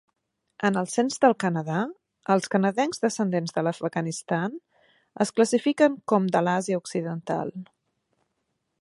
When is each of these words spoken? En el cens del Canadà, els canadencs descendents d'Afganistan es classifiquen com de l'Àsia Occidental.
En 0.69 0.77
el 0.81 0.87
cens 0.93 1.19
del 1.25 1.35
Canadà, 1.43 1.81
els 2.37 2.49
canadencs 2.55 3.03
descendents 3.05 3.55
d'Afganistan 3.59 4.57
es 5.27 5.33
classifiquen 5.41 6.03
com 6.13 6.29
de 6.37 6.45
l'Àsia 6.49 6.85
Occidental. 6.85 7.59